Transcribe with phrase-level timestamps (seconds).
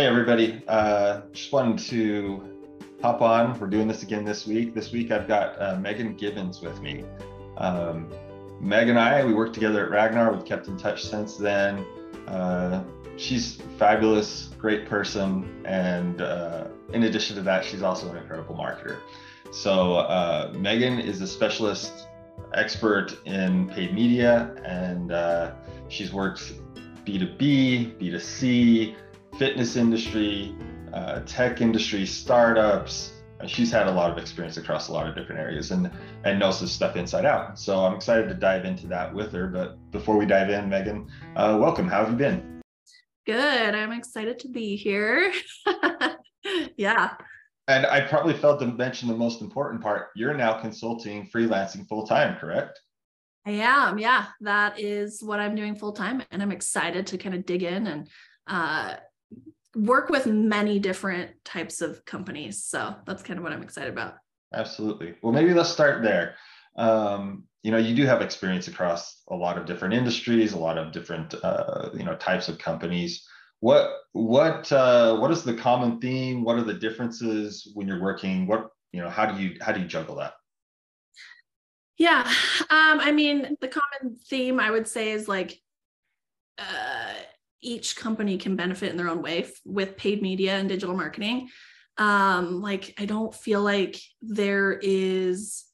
[0.00, 0.62] Hey, everybody.
[0.66, 3.60] Uh, just wanted to hop on.
[3.60, 4.72] We're doing this again this week.
[4.72, 7.04] This week, I've got uh, Megan Givens with me.
[7.58, 8.08] Um,
[8.62, 10.32] Meg and I, we worked together at Ragnar.
[10.32, 11.84] We've kept in touch since then.
[12.26, 12.82] Uh,
[13.18, 15.62] she's fabulous, great person.
[15.66, 19.00] And uh, in addition to that, she's also an incredible marketer.
[19.50, 22.06] So, uh, Megan is a specialist
[22.54, 25.52] expert in paid media, and uh,
[25.88, 26.54] she's worked
[27.04, 28.96] B2B, B2C,
[29.38, 30.54] fitness industry,
[30.92, 33.12] uh, tech industry, startups.
[33.46, 35.90] She's had a lot of experience across a lot of different areas and,
[36.24, 37.58] and knows this stuff inside out.
[37.58, 39.46] So I'm excited to dive into that with her.
[39.46, 41.88] But before we dive in, Megan, uh, welcome.
[41.88, 42.60] How have you been?
[43.24, 43.74] Good.
[43.74, 45.32] I'm excited to be here.
[46.76, 47.14] yeah.
[47.68, 50.08] And I probably failed to mention the most important part.
[50.16, 52.80] You're now consulting, freelancing full time, correct?
[53.46, 53.98] I am.
[53.98, 54.26] Yeah.
[54.40, 56.22] That is what I'm doing full time.
[56.30, 58.08] And I'm excited to kind of dig in and
[58.46, 58.96] uh,
[59.74, 62.64] work with many different types of companies.
[62.64, 64.14] So that's kind of what I'm excited about.
[64.52, 65.14] Absolutely.
[65.22, 66.34] Well, maybe let's start there.
[66.76, 70.78] Um, you know, you do have experience across a lot of different industries, a lot
[70.78, 73.26] of different, uh, you know, types of companies.
[73.60, 76.42] What what uh, what is the common theme?
[76.42, 78.46] What are the differences when you're working?
[78.46, 80.32] What you know, how do you how do you juggle that?
[81.98, 82.20] Yeah,
[82.70, 85.60] um, I mean, the common theme I would say is like
[86.58, 87.12] uh,
[87.62, 91.48] each company can benefit in their own way f- with paid media and digital marketing.
[91.98, 95.64] Um, like I don't feel like there is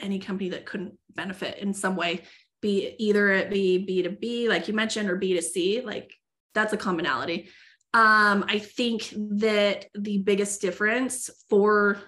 [0.00, 2.22] any company that couldn't benefit in some way,
[2.60, 6.12] be either it be B2B, like you mentioned, or B2C, like
[6.54, 7.48] that's a commonality.
[7.92, 12.00] Um, I think that the biggest difference for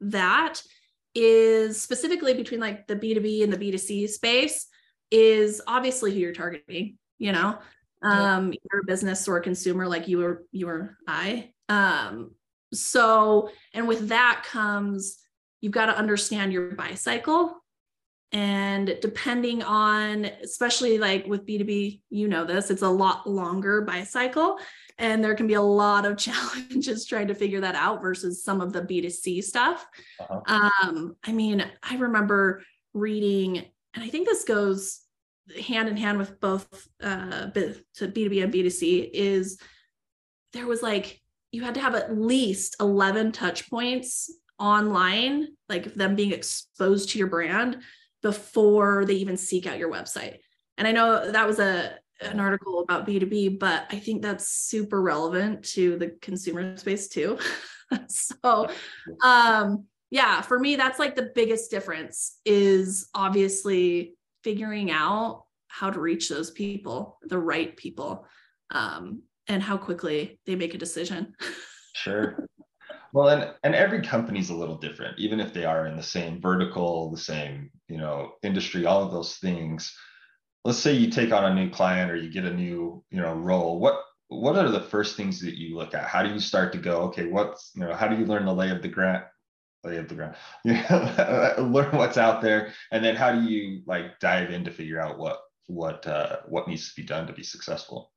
[0.00, 0.60] that
[1.14, 4.66] is specifically between like the B2B and the B2C space
[5.10, 7.58] is obviously who you're targeting, you know
[8.02, 11.50] um you're a business or a consumer like you or you or i.
[11.68, 12.32] Um
[12.74, 15.18] so and with that comes
[15.60, 17.58] you've got to understand your buy cycle.
[18.32, 24.02] And depending on especially like with b2b you know this it's a lot longer buy
[24.04, 24.58] cycle.
[24.98, 28.60] And there can be a lot of challenges trying to figure that out versus some
[28.60, 29.86] of the b2c stuff.
[30.18, 30.70] Uh-huh.
[30.82, 32.62] um i mean i remember
[32.94, 33.58] reading
[33.94, 35.01] and i think this goes
[35.60, 39.58] hand in hand with both uh to b2b and b2c is
[40.52, 41.20] there was like
[41.50, 47.18] you had to have at least 11 touch points online like them being exposed to
[47.18, 47.78] your brand
[48.22, 50.38] before they even seek out your website.
[50.78, 55.02] And i know that was a an article about b2b but i think that's super
[55.02, 57.38] relevant to the consumer space too.
[58.08, 58.70] So
[59.22, 66.00] um yeah for me that's like the biggest difference is obviously figuring out how to
[66.00, 68.26] reach those people, the right people,
[68.70, 71.34] um, and how quickly they make a decision.
[71.94, 72.46] sure.
[73.12, 76.40] Well, and and every company's a little different, even if they are in the same
[76.40, 79.94] vertical, the same you know industry, all of those things.
[80.64, 83.34] Let's say you take on a new client or you get a new you know
[83.34, 83.78] role.
[83.78, 86.04] What what are the first things that you look at?
[86.04, 87.02] How do you start to go?
[87.02, 89.24] Okay, what's you know how do you learn the lay of the grant
[89.84, 90.36] lay of the ground.
[90.64, 95.00] Know learn what's out there and then how do you like dive in to figure
[95.00, 98.12] out what what uh, what needs to be done to be successful?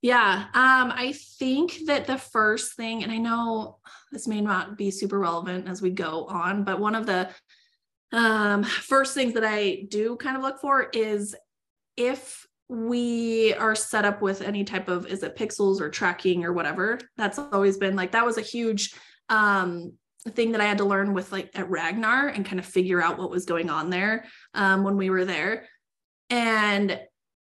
[0.00, 3.78] Yeah um i think that the first thing and i know
[4.10, 7.28] this may not be super relevant as we go on but one of the
[8.12, 11.36] um first things that i do kind of look for is
[11.96, 16.52] if we are set up with any type of is it pixels or tracking or
[16.52, 16.98] whatever?
[17.16, 18.94] That's always been like that was a huge
[19.28, 19.92] um
[20.30, 23.18] thing that I had to learn with like at Ragnar and kind of figure out
[23.18, 24.24] what was going on there
[24.54, 25.66] um, when we were there.
[26.30, 26.98] And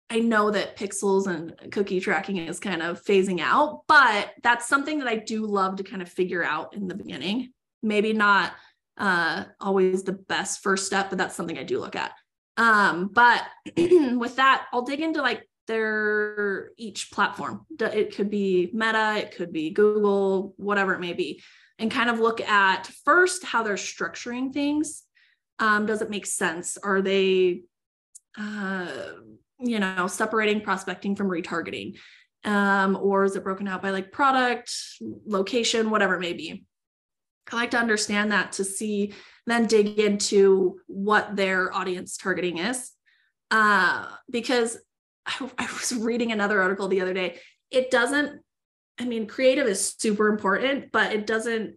[0.09, 4.99] I know that pixels and cookie tracking is kind of phasing out, but that's something
[4.99, 7.51] that I do love to kind of figure out in the beginning.
[7.81, 8.53] Maybe not
[8.97, 12.11] uh, always the best first step, but that's something I do look at.
[12.57, 13.43] Um, but
[13.77, 17.65] with that, I'll dig into like their each platform.
[17.79, 21.41] It could be Meta, it could be Google, whatever it may be
[21.79, 25.03] and kind of look at first how they're structuring things.
[25.59, 26.77] Um, does it make sense?
[26.77, 27.61] Are they,
[28.37, 28.87] uh,
[29.59, 31.97] you know, separating prospecting from retargeting?
[32.45, 34.73] Um, or is it broken out by like product,
[35.25, 36.65] location, whatever it may be?
[37.51, 39.13] I like to understand that to see,
[39.45, 42.91] then dig into what their audience targeting is.
[43.51, 44.77] Uh, because
[45.25, 47.39] I, I was reading another article the other day.
[47.71, 48.41] It doesn't
[48.99, 51.75] I mean, creative is super important, but it doesn't,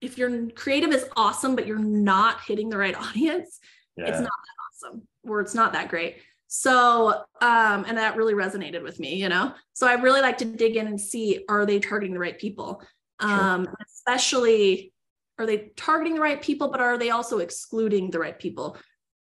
[0.00, 3.58] if your creative is awesome, but you're not hitting the right audience,
[3.96, 4.06] yeah.
[4.06, 6.16] it's not that awesome or it's not that great.
[6.48, 9.52] So, um, and that really resonated with me, you know.
[9.72, 12.82] So I really like to dig in and see are they targeting the right people?
[13.18, 13.74] Um, sure.
[13.84, 14.92] especially
[15.38, 18.76] are they targeting the right people, but are they also excluding the right people?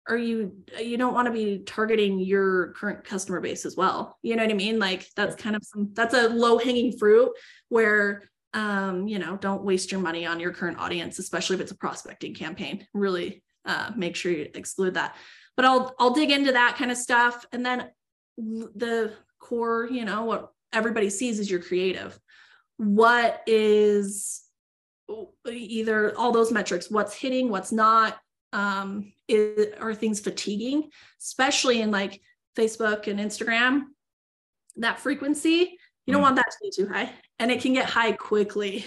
[0.07, 4.17] Are you you don't want to be targeting your current customer base as well?
[4.21, 4.79] You know what I mean?
[4.79, 7.31] Like that's kind of some that's a low hanging fruit
[7.69, 8.23] where
[8.55, 11.77] um, you know, don't waste your money on your current audience, especially if it's a
[11.77, 12.85] prospecting campaign.
[12.93, 15.15] Really uh, make sure you exclude that
[15.55, 17.89] but I'll I'll dig into that kind of stuff and then
[18.37, 22.17] the core, you know, what everybody sees is your creative.
[22.77, 24.41] What is
[25.47, 28.17] either all those metrics, what's hitting, what's not,
[28.53, 30.89] um, is, are things fatiguing,
[31.21, 32.21] especially in like
[32.57, 33.81] Facebook and Instagram,
[34.77, 36.25] that frequency, you don't mm.
[36.25, 38.85] want that to be too high and it can get high quickly.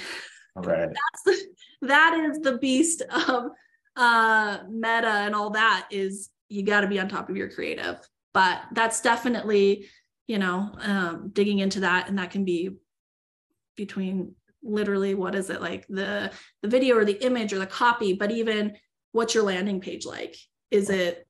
[0.55, 0.89] Right.
[1.25, 1.47] That's the,
[1.89, 3.51] that is the beast of
[3.97, 7.99] uh meta and all that is you got to be on top of your creative
[8.35, 9.89] but that's definitely
[10.27, 12.71] you know um, digging into that and that can be
[13.75, 16.31] between literally what is it like the
[16.63, 18.75] the video or the image or the copy but even
[19.17, 20.37] what's your landing page like?
[20.71, 21.27] Is it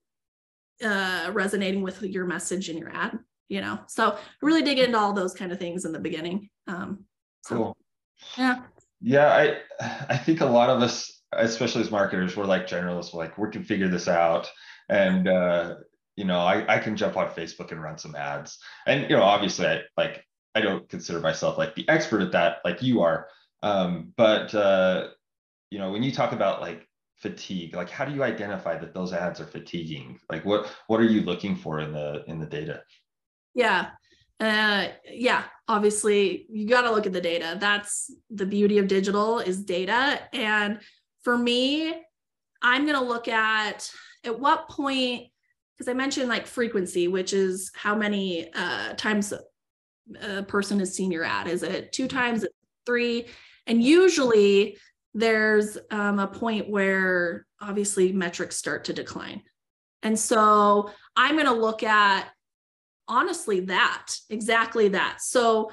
[0.85, 3.19] uh, resonating with your message in your ad
[3.49, 3.79] you know?
[3.87, 7.05] So really dig into all those kind of things in the beginning um
[7.43, 7.77] so, cool.
[8.37, 8.62] Yeah.
[9.00, 9.56] Yeah i
[10.09, 13.50] i think a lot of us especially as marketers we're like generalists we're like we
[13.50, 14.50] can figure this out.
[14.88, 15.75] And uh,
[16.17, 18.59] you know I, I can jump on facebook and run some ads.
[18.87, 20.25] And you know obviously i like
[20.55, 23.29] i don't consider myself like the expert at that like you are.
[23.62, 25.09] Um, but uh,
[25.71, 27.74] you know when you talk about like fatigue?
[27.74, 30.18] Like how do you identify that those ads are fatiguing?
[30.30, 32.82] Like what what are you looking for in the in the data?
[33.54, 33.90] Yeah.
[34.38, 37.56] Uh yeah obviously you got to look at the data.
[37.58, 40.20] That's the beauty of digital is data.
[40.32, 40.80] And
[41.22, 41.94] for me
[42.62, 43.90] i'm going to look at
[44.24, 45.26] at what point
[45.76, 49.34] because i mentioned like frequency which is how many uh, times
[50.20, 51.48] a person is seen your ad.
[51.48, 52.44] Is it two times?
[52.84, 53.26] Three?
[53.66, 54.78] And usually
[55.18, 59.42] there's um, a point where obviously metrics start to decline
[60.02, 62.28] and so i'm going to look at
[63.08, 65.70] honestly that exactly that so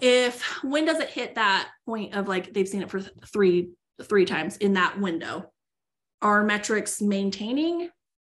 [0.00, 3.70] if when does it hit that point of like they've seen it for three
[4.02, 5.50] three times in that window
[6.22, 7.90] are metrics maintaining?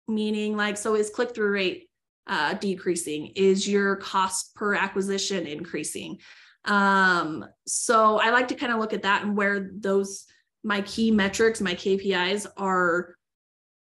[0.08, 1.90] Meaning, like, so is click through rate
[2.28, 3.28] uh, decreasing?
[3.36, 6.20] Is your cost per acquisition increasing?
[6.66, 10.26] Um, so I like to kind of look at that and where those
[10.64, 13.16] my key metrics, my KPIs are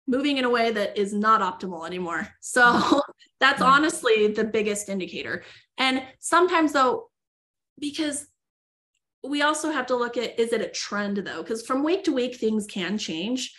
[0.06, 2.28] moving in a way that is not optimal anymore.
[2.40, 3.02] So
[3.38, 5.44] that's honestly the biggest indicator.
[5.76, 7.10] And sometimes though,
[7.78, 8.26] because
[9.22, 11.42] we also have to look at is it a trend though?
[11.42, 13.54] Because from week to week, things can change.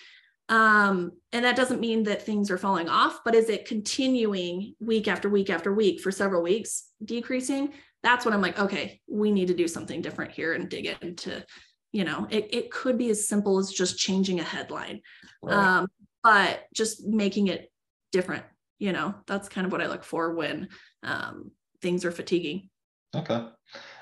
[0.50, 5.08] Um, and that doesn't mean that things are falling off, but is it continuing week
[5.08, 7.74] after week after week for several weeks decreasing?
[8.04, 11.44] That's when I'm like, okay, we need to do something different here and dig into,
[11.92, 15.02] you know, it, it could be as simple as just changing a headline.
[15.42, 15.56] Right.
[15.56, 15.88] Um,
[16.24, 17.72] but just making it
[18.12, 18.44] different,
[18.80, 20.70] you know, that's kind of what I look for when
[21.04, 21.52] um,
[21.82, 22.70] things are fatiguing.
[23.16, 23.48] Okay.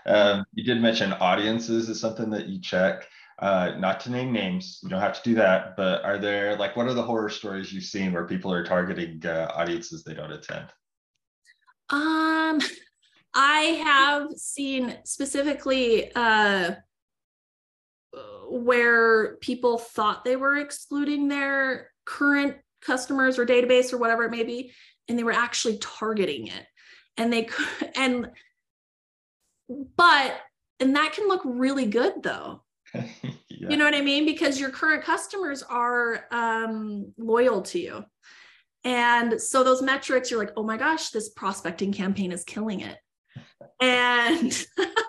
[0.06, 3.08] Um, you did mention audiences is something that you check
[3.40, 6.76] uh, not to name names, you don't have to do that, but are there like
[6.76, 10.32] what are the horror stories you've seen where people are targeting uh, audiences they don't
[10.32, 10.68] attend?
[11.90, 12.62] Um,
[13.36, 16.76] I have seen specifically uh,
[18.50, 24.44] where people thought they were excluding their current customers or database or whatever it may
[24.44, 24.72] be,
[25.08, 26.66] and they were actually targeting it,
[27.18, 28.30] and they could and
[29.98, 30.34] but
[30.80, 32.62] and that can look really good though
[32.94, 33.70] yeah.
[33.70, 34.26] You know what I mean?
[34.26, 38.06] Because your current customers are um, loyal to you.
[38.84, 42.98] And so those metrics, you're like, oh my gosh, this prospecting campaign is killing it.
[43.82, 44.66] And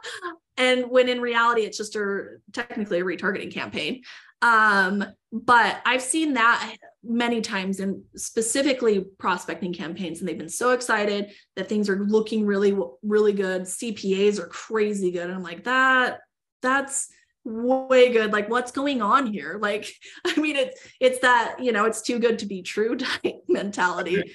[0.56, 4.02] and when in reality it's just a technically a retargeting campaign.
[4.42, 10.70] Um, but I've seen that many times in specifically prospecting campaigns, and they've been so
[10.70, 13.62] excited that things are looking really, really good.
[13.62, 15.24] CPAs are crazy good.
[15.24, 16.20] And I'm like, that
[16.62, 17.08] that's
[17.46, 19.88] way good like what's going on here like
[20.26, 24.34] i mean it's it's that you know it's too good to be true type mentality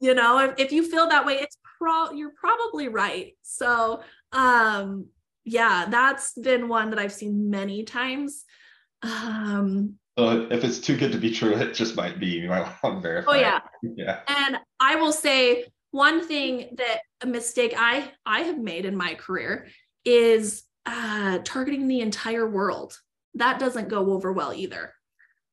[0.00, 3.32] you know if, if you feel that way it's pro you're probably right.
[3.42, 4.00] So
[4.32, 5.06] um
[5.44, 8.44] yeah that's been one that i've seen many times.
[9.02, 12.66] Um so if it's too good to be true it just might be you might
[12.82, 13.60] want to verify oh yeah.
[13.96, 14.20] yeah.
[14.28, 19.14] And i will say one thing that a mistake i i have made in my
[19.14, 19.68] career
[20.04, 22.98] is uh, targeting the entire world.
[23.34, 24.92] That doesn't go over well either.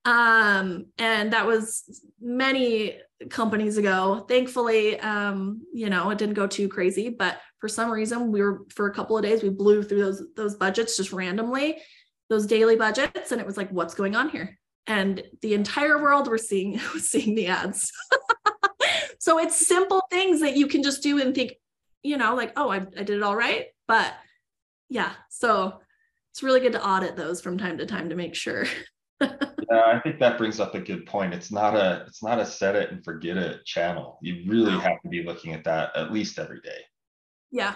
[0.06, 1.84] Um, and that was
[2.22, 4.25] many companies ago.
[4.27, 8.62] Thankfully, um, you know, it didn't go too crazy, but for some reason we were
[8.70, 11.77] for a couple of days we blew through those those budgets just randomly,
[12.30, 14.58] those daily budgets, and it was like, what's going on here?
[14.86, 17.92] And the entire world was seeing was seeing the ads.
[19.20, 21.53] so it's simple things that you can just do and think,
[22.01, 23.68] you know, like, oh, I, I did it all right.
[23.88, 24.13] But
[24.89, 25.80] yeah, so
[26.32, 28.65] it's really good to audit those from time to time to make sure.
[29.24, 31.34] yeah, I think that brings up a good point.
[31.34, 34.20] It's not a it's not a set it and forget it channel.
[34.22, 36.82] You really have to be looking at that at least every day.
[37.51, 37.75] Yeah.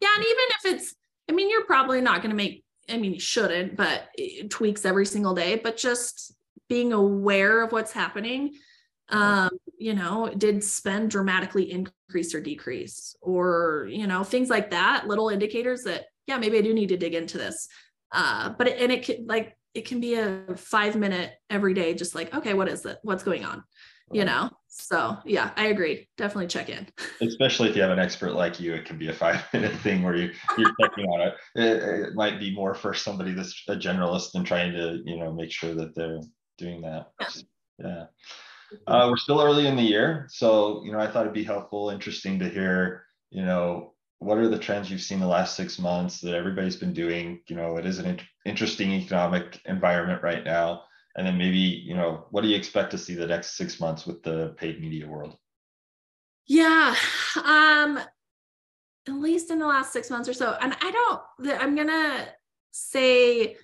[0.00, 0.08] Yeah.
[0.16, 0.94] And even if it's,
[1.28, 4.08] I mean, you're probably not going to make, I mean, you shouldn't, but
[4.48, 6.34] tweaks every single day, but just
[6.68, 8.54] being aware of what's happening.
[9.08, 15.06] Um, you know, did spend dramatically increase or decrease, or, you know, things like that,
[15.06, 17.68] little indicators that, yeah, maybe I do need to dig into this.
[18.12, 21.94] Uh, but it, and it can like it can be a five minute every day,
[21.94, 22.98] just like, okay, what is it?
[23.02, 23.62] What's going on?
[24.12, 24.50] You know?
[24.68, 26.08] So yeah, I agree.
[26.16, 26.86] Definitely check in.
[27.20, 30.02] Especially if you have an expert like you, it can be a five minute thing
[30.02, 31.34] where you, you're checking on it.
[31.54, 31.82] it.
[31.82, 35.50] It might be more for somebody that's a generalist and trying to, you know, make
[35.50, 36.20] sure that they're
[36.58, 37.08] doing that.
[37.20, 37.26] Yeah.
[37.78, 38.04] yeah.
[38.86, 40.26] Uh, we're still early in the year.
[40.30, 44.48] So, you know, I thought it'd be helpful, interesting to hear, you know, what are
[44.48, 47.40] the trends you've seen the last six months that everybody's been doing?
[47.48, 50.84] You know, it is an interesting economic environment right now.
[51.16, 54.06] And then maybe, you know, what do you expect to see the next six months
[54.06, 55.36] with the paid media world?
[56.46, 56.94] Yeah.
[57.42, 57.98] Um,
[59.08, 60.56] at least in the last six months or so.
[60.60, 62.28] And I don't, I'm going to
[62.72, 63.56] say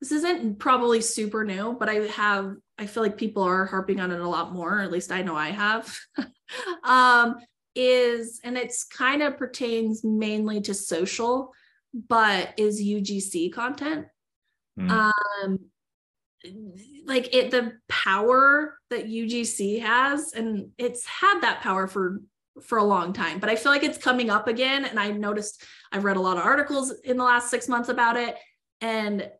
[0.00, 4.10] this isn't probably super new, but I have, I feel like people are harping on
[4.10, 5.98] it a lot more, or at least I know I have.
[6.84, 7.36] um,
[7.74, 11.52] is, and it's kind of pertains mainly to social,
[12.08, 14.06] but is UGC content.
[14.78, 15.12] Mm.
[15.46, 15.58] Um,
[17.04, 22.20] like it, the power that UGC has, and it's had that power for
[22.62, 24.84] for a long time, but I feel like it's coming up again.
[24.84, 28.16] And I noticed I've read a lot of articles in the last six months about
[28.16, 28.36] it,
[28.80, 29.30] and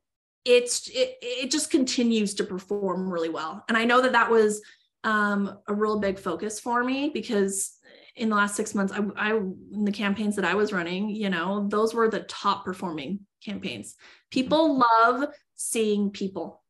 [0.44, 3.64] it's it, it just continues to perform really well.
[3.68, 4.62] And I know that that was
[5.04, 7.78] um, a real big focus for me because
[8.20, 11.30] in the last six months, I, I in the campaigns that I was running, you
[11.30, 13.96] know, those were the top performing campaigns.
[14.30, 16.62] People love seeing people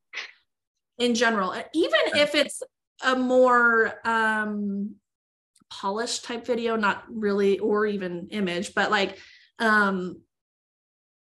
[0.97, 2.62] in general, even if it's
[3.04, 4.95] a more um,
[5.71, 9.19] polished type video, not really, or even image, but like
[9.59, 10.21] um,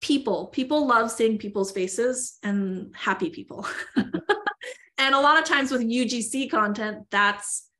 [0.01, 0.47] people.
[0.47, 3.65] People love seeing people's faces and happy people.
[3.95, 7.70] and a lot of times with UGC content, that's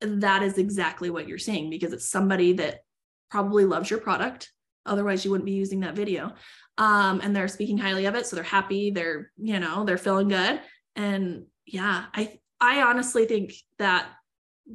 [0.00, 2.80] that is exactly what you're seeing because it's somebody that
[3.30, 4.52] probably loves your product.
[4.84, 6.32] Otherwise you wouldn't be using that video.
[6.78, 10.28] Um, and they're speaking highly of it so they're happy they're you know they're feeling
[10.28, 10.60] good.
[10.94, 14.08] And yeah i i honestly think that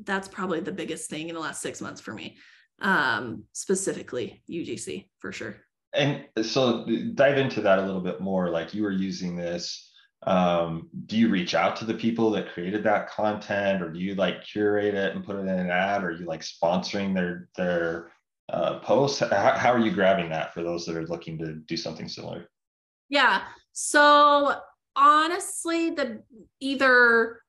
[0.04, 2.38] that's probably the biggest thing in the last six months for me
[2.82, 5.58] um, specifically ugc for sure.
[5.94, 6.86] And so
[7.16, 8.50] dive into that a little bit more.
[8.50, 9.91] Like you were using this
[10.24, 14.14] um, do you reach out to the people that created that content or do you
[14.16, 16.04] like curate it and put it in an ad?
[16.04, 18.12] Or are you like sponsoring their their
[18.50, 19.20] uh, posts?
[19.20, 22.48] How, how are you grabbing that for those that are looking to do something similar?
[23.10, 23.42] Yeah.
[23.72, 24.60] So
[24.96, 26.22] honestly the
[26.60, 27.42] either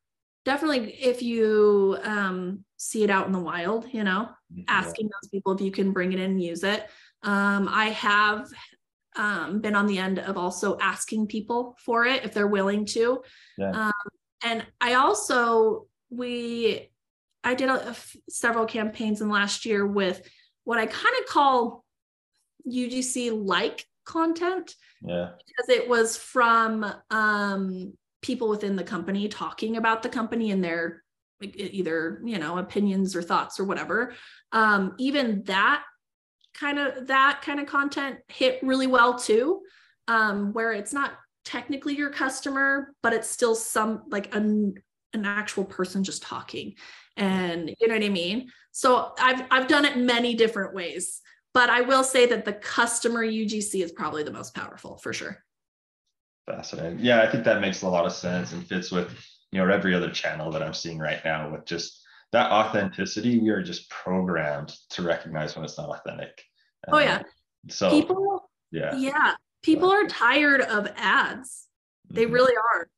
[0.45, 4.62] definitely if you um, see it out in the wild you know mm-hmm.
[4.69, 6.88] asking those people if you can bring it in and use it.
[7.25, 8.49] Um, i have
[9.16, 13.23] um, been on the end of also asking people for it if they're willing to.
[13.59, 13.71] Yeah.
[13.71, 13.92] Um,
[14.45, 16.90] and I also we
[17.45, 20.23] I did a, a f- several campaigns in last year with
[20.64, 21.85] what I kind of call
[22.71, 24.75] UGC like content.
[25.02, 25.31] Yeah.
[25.47, 31.02] Because it was from um, people within the company talking about the company and their
[31.40, 34.14] either you know opinions or thoughts or whatever.
[34.52, 35.83] Um, even that
[36.55, 39.63] kind of that kind of content hit really well too
[40.09, 41.13] um, where it's not
[41.45, 44.75] technically your customer but it's still some like an,
[45.13, 46.75] an actual person just talking.
[47.17, 48.51] And you know what i mean?
[48.71, 51.21] So i've i've done it many different ways
[51.53, 55.45] but i will say that the customer ugc is probably the most powerful for sure.
[56.47, 56.99] Fascinating.
[57.01, 58.53] Yeah i think that makes a lot of sense.
[58.53, 59.11] And fits with
[59.51, 62.02] you know every other channel that i'm seeing right now with just
[62.33, 66.43] that authenticity, we are just programmed to recognize when it's not authentic.
[66.89, 67.19] Oh yeah.
[67.19, 67.25] Um,
[67.69, 71.69] so people, yeah, yeah, people are tired of ads.
[72.11, 72.33] They mm-hmm.
[72.33, 72.89] really are.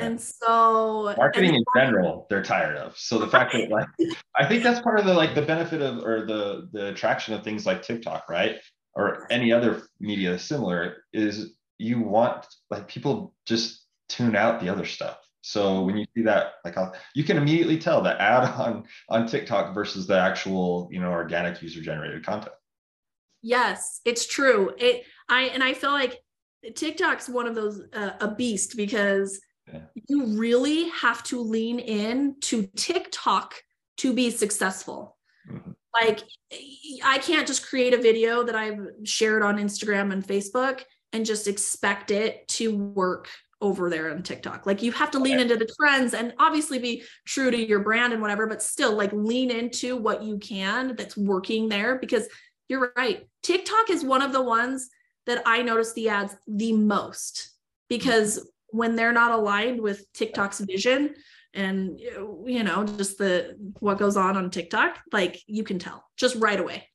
[0.00, 2.96] And so marketing and in general, they're tired of.
[2.96, 3.86] So the fact that like
[4.36, 7.42] I think that's part of the like the benefit of or the the attraction of
[7.42, 8.56] things like TikTok, right?
[8.94, 14.84] Or any other media similar is you want like people just tune out the other
[14.84, 18.84] stuff So when you see that, like I'll, you can immediately tell the ad on
[19.08, 22.54] on TikTok versus the actual, you know, organic user generated content.
[23.42, 24.72] Yes, it's true.
[24.78, 26.18] It I and I feel like
[26.74, 29.40] TikTok's one of those uh, a beast because
[29.72, 29.82] yeah.
[30.08, 33.54] you really have to lean in to TikTok
[33.98, 35.16] to be successful.
[35.50, 35.70] Mm-hmm.
[35.94, 36.20] Like
[37.04, 41.48] I can't just create a video that I've shared on Instagram and Facebook and just
[41.48, 43.28] expect it to work
[43.60, 44.66] over there on TikTok.
[44.66, 48.12] Like you have to lean into the trends and obviously be true to your brand
[48.12, 52.28] and whatever, but still like lean into what you can that's working there because
[52.68, 53.26] you're right.
[53.42, 54.88] TikTok is one of the ones
[55.26, 57.50] that I notice the ads the most
[57.88, 61.14] because when they're not aligned with TikTok's vision
[61.54, 66.36] and you know just the what goes on on TikTok, like you can tell just
[66.36, 66.88] right away.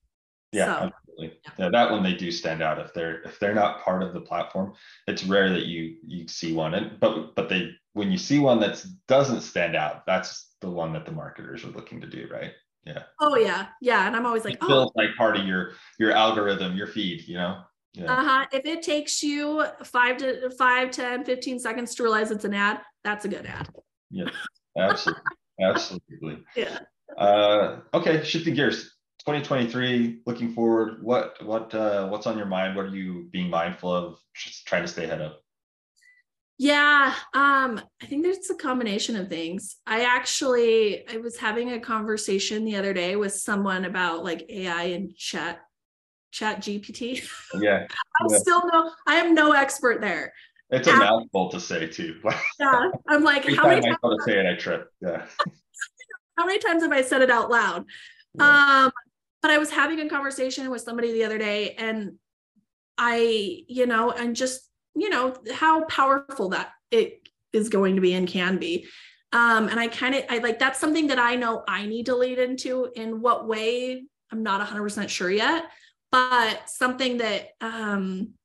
[0.51, 1.39] Yeah, so, absolutely.
[1.57, 1.69] Yeah.
[1.69, 2.79] that one they do stand out.
[2.79, 4.73] If they're if they're not part of the platform,
[5.07, 6.73] it's rare that you you see one.
[6.73, 10.93] And but but they when you see one that doesn't stand out, that's the one
[10.93, 12.51] that the marketers are looking to do, right?
[12.85, 13.03] Yeah.
[13.21, 14.07] Oh yeah, yeah.
[14.07, 15.01] And I'm always like, it feels oh.
[15.01, 17.61] like part of your your algorithm, your feed, you know.
[17.93, 18.11] Yeah.
[18.11, 18.45] Uh-huh.
[18.51, 22.81] If it takes you five to five, 10, 15 seconds to realize it's an ad,
[23.03, 23.69] that's a good ad.
[24.09, 24.29] Yeah,
[24.77, 25.23] absolutely.
[25.61, 26.43] absolutely.
[26.55, 26.79] Yeah.
[27.17, 28.92] Uh, okay, shifting gears.
[29.25, 32.75] 2023, looking forward, what what uh, what's on your mind?
[32.75, 34.19] What are you being mindful of?
[34.35, 35.33] Just trying to stay ahead of.
[36.57, 39.77] Yeah, um, I think there's a combination of things.
[39.87, 44.83] I actually I was having a conversation the other day with someone about like AI
[44.83, 45.61] and chat
[46.31, 47.25] chat GPT.
[47.59, 47.87] Yeah.
[48.21, 48.37] I'm yeah.
[48.37, 50.33] still no, I am no expert there.
[50.69, 52.19] It's a mouthful to say too.
[52.59, 52.89] yeah.
[53.07, 54.89] I'm like, how many times I to say it, I trip.
[55.01, 55.25] Yeah.
[56.37, 57.85] how many times have I said it out loud?
[58.39, 58.91] Um,
[59.43, 62.13] but I was having a conversation with somebody the other day and
[62.97, 68.13] I, you know, and just, you know, how powerful that it is going to be
[68.13, 68.87] and can be.
[69.33, 72.15] Um, and I kind of I like that's something that I know I need to
[72.15, 72.89] lead into.
[72.95, 75.65] In what way, I'm not 100% sure yet.
[76.11, 78.35] But something that um,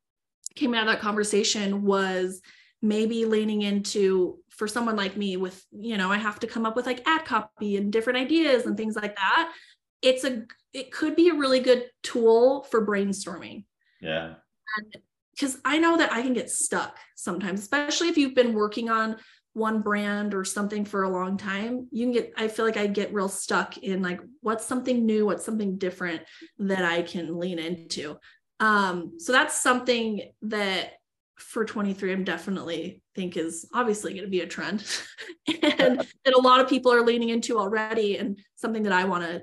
[0.57, 2.41] came out of that conversation was
[2.83, 6.77] maybe leaning into for someone like me with you know i have to come up
[6.77, 9.53] with like ad copy and different ideas and things like that
[10.01, 13.65] it's a it could be a really good tool for brainstorming.
[14.01, 14.35] Yeah.
[15.35, 19.17] Because i know that i can get stuck sometimes especially if you've been working on
[19.55, 22.87] one brand or something for a long time you can get i feel like i
[22.87, 25.27] get real stuck in like what's something new?
[25.27, 26.23] What's something different
[26.59, 28.19] that i can lean into?
[28.61, 30.93] Um so that's something that
[31.37, 34.85] for 23 i'm definitely think is obviously going to be a trend.
[35.63, 39.25] And that a lot of people are leaning into already and something that i want
[39.25, 39.43] to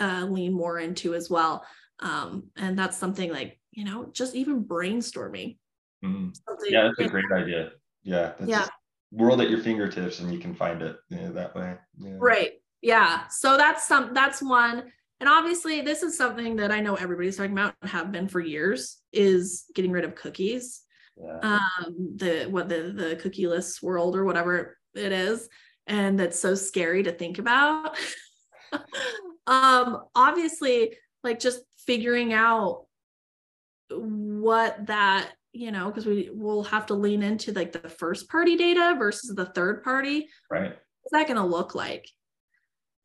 [0.00, 1.64] uh, lean more into as well.
[2.00, 5.56] Um and that's something like you know just even brainstorming.
[6.04, 6.32] Mm.
[6.68, 7.70] yeah that's a great idea.
[8.02, 8.66] Yeah yeah.
[9.10, 11.74] world at your fingertips and you can find it you know, that way.
[11.98, 12.16] Yeah.
[12.18, 12.52] right.
[12.82, 13.26] Yeah.
[13.28, 14.84] So that's some that's one.
[15.20, 18.40] And obviously this is something that i know everybody's talking about and have been for
[18.40, 20.82] years is getting rid of cookies.
[21.20, 21.38] Yeah.
[21.42, 25.48] um the what the the cookieless world or whatever it is.
[25.86, 27.96] And that's so scary to think about
[29.48, 32.84] um obviously like just figuring out
[33.90, 38.56] what that you know, because we will have to lean into like the first party
[38.56, 40.28] data versus the third party.
[40.50, 40.76] Right.
[41.02, 42.08] What's that going to look like?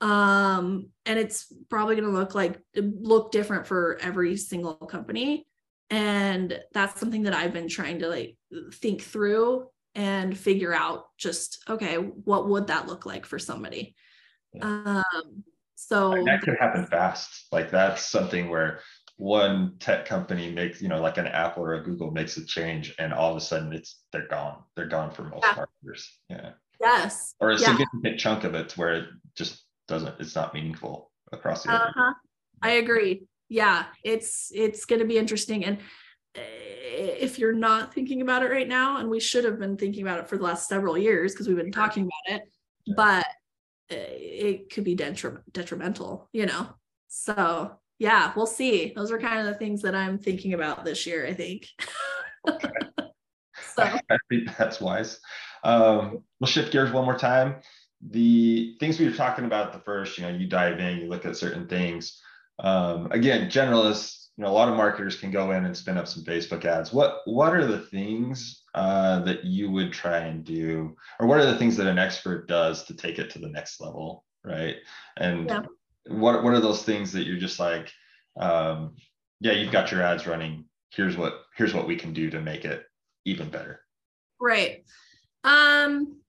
[0.01, 5.47] Um, and it's probably going to look like look different for every single company.
[5.89, 8.37] And that's something that I've been trying to like
[8.73, 13.95] think through and figure out just okay, what would that look like for somebody?
[14.53, 14.65] Yeah.
[14.65, 15.43] Um,
[15.75, 17.47] so and that could happen fast.
[17.51, 18.79] Like that's something where
[19.17, 22.95] one tech company makes, you know, like an Apple or a Google makes a change
[22.99, 24.57] and all of a sudden it's they're gone.
[24.75, 25.55] They're gone for most yeah.
[25.55, 26.19] marketers.
[26.29, 26.49] Yeah.
[26.81, 27.35] Yes.
[27.39, 27.67] Or a yeah.
[27.67, 29.05] significant chunk of it where it
[29.35, 32.13] just doesn't, it's not meaningful across the uh-huh.
[32.61, 33.23] I agree.
[33.49, 33.85] Yeah.
[34.03, 35.63] It's it's gonna be interesting.
[35.65, 35.77] And
[36.35, 36.41] eh,
[37.19, 40.19] if you're not thinking about it right now, and we should have been thinking about
[40.19, 42.49] it for the last several years because we've been talking about it,
[42.85, 42.93] yeah.
[42.97, 43.25] but
[43.89, 46.67] it could be detrimental, you know.
[47.07, 48.93] So yeah, we'll see.
[48.95, 51.67] Those are kind of the things that I'm thinking about this year, I think.
[52.47, 52.57] so.
[53.77, 55.19] I think that's wise.
[55.63, 57.55] Um, we'll shift gears one more time.
[58.09, 61.25] The things we were talking about the first, you know, you dive in, you look
[61.25, 62.19] at certain things.
[62.59, 66.07] Um, again, generalists, you know, a lot of marketers can go in and spin up
[66.07, 66.91] some Facebook ads.
[66.91, 71.45] What what are the things uh, that you would try and do, or what are
[71.45, 74.77] the things that an expert does to take it to the next level, right?
[75.17, 75.61] And yeah.
[76.07, 77.91] what what are those things that you're just like
[78.39, 78.95] um,
[79.39, 80.65] yeah you've got your ads running.
[80.89, 82.83] Here's what here's what we can do to make it
[83.25, 83.81] even better.
[84.39, 84.83] Right.
[85.43, 86.19] Um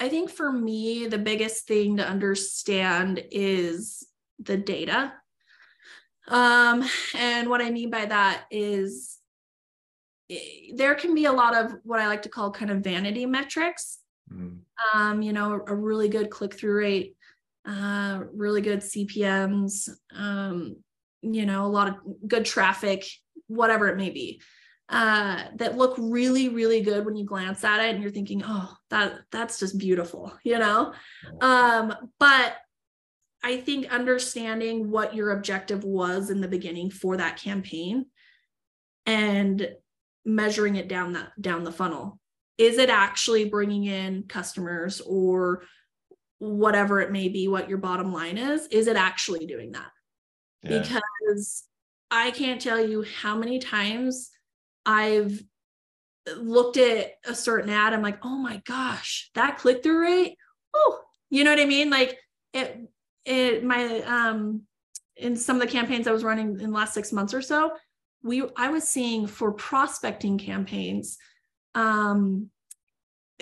[0.00, 4.04] I think for me, the biggest thing to understand is
[4.40, 5.12] the data.
[6.26, 9.18] Um, and what I mean by that is
[10.74, 13.98] there can be a lot of what I like to call kind of vanity metrics.
[14.32, 14.58] Mm.
[14.94, 17.16] Um, you know, a really good click through rate,
[17.66, 20.76] uh, really good CPMs, um,
[21.22, 21.94] you know, a lot of
[22.26, 23.04] good traffic,
[23.46, 24.40] whatever it may be
[24.92, 28.72] uh, that look really, really good when you glance at it and you're thinking, oh,
[28.90, 30.92] that that's just beautiful, you know?
[31.40, 32.56] Um, but
[33.42, 38.06] I think understanding what your objective was in the beginning for that campaign
[39.06, 39.68] and
[40.24, 42.18] measuring it down that down the funnel.
[42.58, 45.64] Is it actually bringing in customers or
[46.38, 48.66] whatever it may be, what your bottom line is?
[48.66, 49.90] Is it actually doing that?
[50.62, 50.80] Yeah.
[50.80, 51.64] Because
[52.10, 54.30] I can't tell you how many times
[54.84, 55.42] I've
[56.36, 60.36] looked at a certain ad, I'm like, oh my gosh, that click through rate.
[60.74, 61.90] Oh, you know what I mean?
[61.90, 62.18] Like
[62.52, 62.88] it,
[63.24, 64.62] it, my, um,
[65.16, 67.72] in some of the campaigns I was running in the last six months or so,
[68.22, 71.18] we, I was seeing for prospecting campaigns,
[71.74, 72.50] um,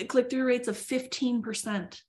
[0.07, 2.01] click through rates of 15%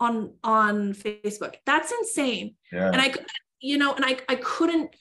[0.00, 1.54] on, on Facebook.
[1.66, 2.54] That's insane.
[2.72, 2.90] Yeah.
[2.90, 3.14] And I,
[3.60, 4.94] you know, and I, I couldn't,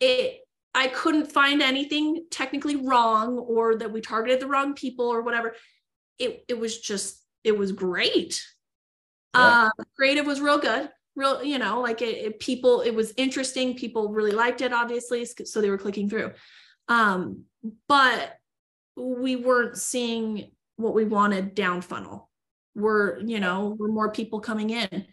[0.00, 0.42] it,
[0.74, 5.54] I couldn't find anything technically wrong or that we targeted the wrong people or whatever.
[6.18, 8.42] It it was just it was great.
[9.34, 9.68] Yeah.
[9.78, 10.88] Uh, creative was real good.
[11.14, 13.76] Real, you know, like it, it, people, it was interesting.
[13.76, 16.32] People really liked it, obviously, so they were clicking through.
[16.88, 17.44] Um,
[17.88, 18.36] but
[18.96, 22.30] we weren't seeing what we wanted down funnel.
[22.74, 25.06] We're, you know, we're more people coming in,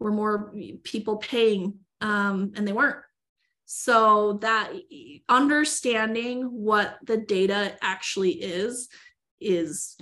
[0.00, 3.04] we're more people paying, um, and they weren't
[3.66, 4.72] so that
[5.28, 8.88] understanding what the data actually is
[9.40, 9.96] is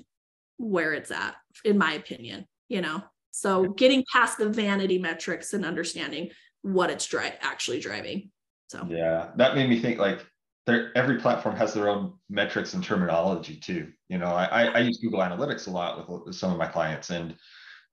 [0.57, 5.65] where it's at in my opinion you know so getting past the vanity metrics and
[5.65, 6.31] understanding
[6.63, 8.31] what it's dri- actually driving
[8.69, 8.87] so.
[8.89, 10.25] Yeah that made me think like
[10.67, 14.99] there every platform has their own metrics and terminology too you know i i use
[14.99, 17.35] google analytics a lot with, with some of my clients and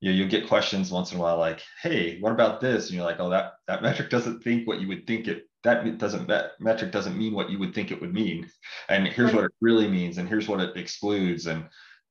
[0.02, 2.88] you know, you'll get questions once in a while like hey what about this?
[2.88, 5.98] And you're like oh that that metric doesn't think what you would think it that
[5.98, 8.50] doesn't that metric doesn't mean what you would think it would mean.
[8.88, 9.36] And here's right.
[9.36, 11.66] what it really means and here's what it excludes and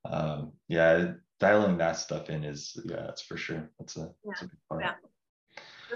[0.04, 4.07] um, yeah dialing that stuff in is yeah that's for sure that's a, yeah.
[4.27, 4.94] that's a big part yeah.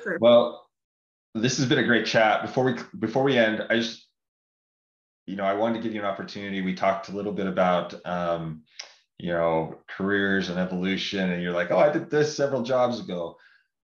[0.02, 0.18] Sure.
[0.20, 0.68] well
[1.34, 4.06] this has been a great chat before we before we end i just
[5.26, 7.94] you know i wanted to give you an opportunity we talked a little bit about
[8.06, 8.62] um,
[9.18, 13.36] you know careers and evolution and you're like oh i did this several jobs ago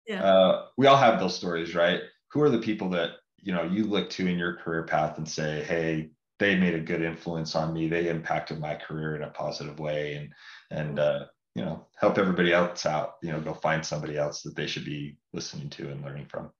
[0.08, 0.24] yeah.
[0.24, 3.84] Uh, we all have those stories right who are the people that you know you
[3.84, 7.74] look to in your career path and say hey they made a good influence on
[7.74, 10.34] me they impacted my career in a positive way and
[10.72, 11.26] and uh,
[11.58, 14.86] you know help everybody else out you know go find somebody else that they should
[14.86, 16.52] be listening to and learning from.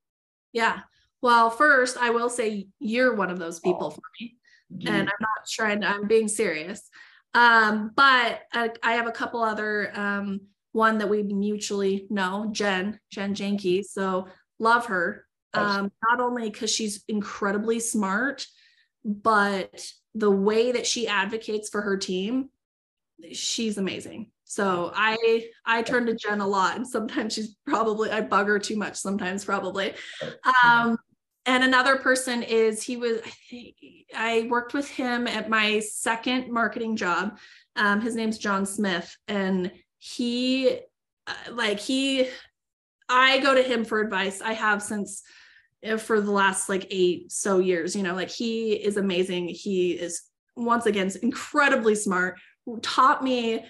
[0.52, 0.80] Yeah.
[1.22, 4.36] Well first i will say you're one of those people oh, for me
[4.70, 4.90] you.
[4.92, 6.90] and i'm not trying to, i'm being serious.
[7.34, 13.00] Um, but I, I have a couple other um, one that we mutually know jen
[13.12, 14.28] jen janke so
[14.60, 15.26] love her.
[15.54, 18.46] Um, not only because she's incredibly smart,
[19.04, 22.50] but the way that she advocates for her team,
[23.32, 24.30] she's amazing.
[24.48, 28.58] So I I turn to Jen a lot, and sometimes she's probably I bug her
[28.60, 28.96] too much.
[28.96, 29.94] Sometimes probably.
[30.64, 30.98] Um,
[31.46, 33.20] and another person is he was
[34.16, 37.38] I worked with him at my second marketing job.
[37.76, 40.80] Um, his name's John Smith, and he
[41.28, 42.30] uh, like he
[43.10, 44.42] I go to him for advice.
[44.42, 45.24] I have since
[45.86, 47.98] uh, for the last like eight so years.
[47.98, 49.50] You know, like he is amazing.
[49.50, 50.24] He is
[50.56, 52.40] once again incredibly smart.
[52.82, 53.66] Taught me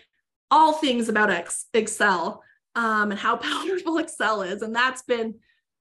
[0.52, 2.44] all things about X, Excel
[2.76, 5.36] um, and how powerful Excel is, and that's been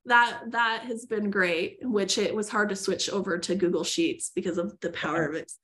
[0.06, 1.78] that that has been great.
[1.82, 5.34] Which it was hard to switch over to Google Sheets because of the power of
[5.34, 5.60] Excel.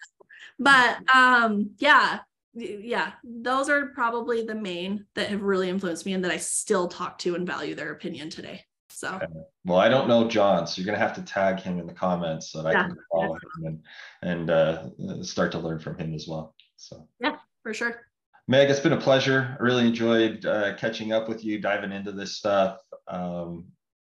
[0.59, 2.21] But um, yeah,
[2.55, 6.89] yeah, those are probably the main that have really influenced me and that I still
[6.89, 8.65] talk to and value their opinion today.
[8.91, 9.27] So, okay.
[9.65, 12.51] well, I don't know John, so you're gonna have to tag him in the comments
[12.53, 12.81] so that yeah.
[12.81, 13.83] I can follow him and
[14.23, 16.55] and uh, start to learn from him as well.
[16.77, 18.03] So, yeah, for sure.
[18.49, 19.57] Meg, it's been a pleasure.
[19.59, 22.79] I really enjoyed uh, catching up with you, diving into this stuff.
[23.09, 23.67] Um,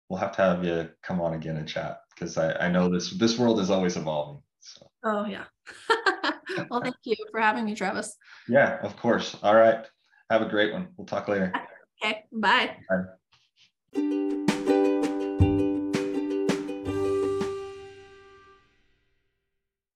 [0.10, 3.12] we'll have to have you come on again and chat because I, I know this
[3.12, 4.42] this world is always evolving.
[4.60, 4.88] So.
[5.04, 5.46] Oh yeah.
[6.70, 8.16] well, thank you for having me, Travis.
[8.48, 9.36] Yeah, of course.
[9.44, 9.86] All right.
[10.30, 10.90] Have a great one.
[10.98, 11.54] We'll talk later.
[12.04, 12.26] Okay.
[12.34, 12.76] Bye.
[12.90, 13.04] Bye.